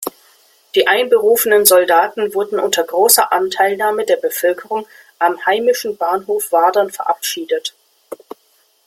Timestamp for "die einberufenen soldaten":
0.73-2.33